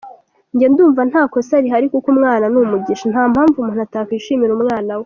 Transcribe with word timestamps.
Jye 0.57 0.67
ndumva 0.71 1.01
ntakosa 1.09 1.55
rihari 1.63 1.87
kuko 1.93 2.07
umwana 2.13 2.45
numugisha 2.53 3.05
ntampamvu 3.13 3.55
umuntu 3.59 3.81
atakishaimira 3.85 4.53
umwanawe. 4.57 4.99